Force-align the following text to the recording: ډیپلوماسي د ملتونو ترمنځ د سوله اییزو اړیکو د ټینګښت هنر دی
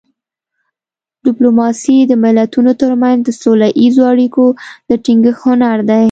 ډیپلوماسي 1.25 1.97
د 2.05 2.13
ملتونو 2.23 2.71
ترمنځ 2.81 3.19
د 3.23 3.29
سوله 3.41 3.67
اییزو 3.79 4.03
اړیکو 4.13 4.45
د 4.89 4.91
ټینګښت 5.03 5.39
هنر 5.45 5.77
دی 5.89 5.99